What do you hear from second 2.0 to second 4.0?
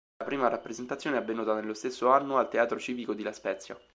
anno al Teatro Civico di La Spezia.